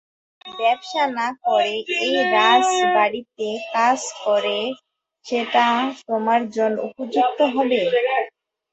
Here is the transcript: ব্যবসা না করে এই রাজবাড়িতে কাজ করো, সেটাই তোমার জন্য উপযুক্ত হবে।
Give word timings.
ব্যবসা 0.51 1.03
না 1.17 1.27
করে 1.45 1.73
এই 1.99 2.15
রাজবাড়িতে 2.35 3.47
কাজ 3.73 3.99
করো, 4.23 4.59
সেটাই 5.25 5.77
তোমার 6.07 6.41
জন্য 6.55 6.77
উপযুক্ত 6.87 7.39
হবে। 7.55 7.79